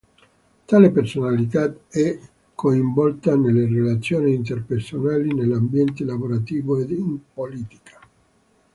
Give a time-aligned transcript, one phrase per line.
[0.65, 2.17] Tale personalità è
[2.55, 7.99] coinvolta nelle relazioni interpersonali, nell'ambiente lavorativo ed in politica.